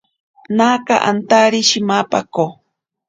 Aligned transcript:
Naaka 0.57 0.95
antari 1.09 1.59
shimapako. 1.69 2.45